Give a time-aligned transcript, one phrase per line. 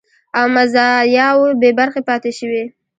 [0.37, 2.63] او مزایاوو بې برخې پاتې شوي